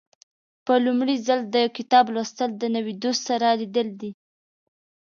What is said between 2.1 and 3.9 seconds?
لوستل د نوي دوست سره لیدل